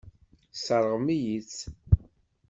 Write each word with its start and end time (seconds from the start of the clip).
Tesseṛɣem-iyi-tt. 0.51 1.61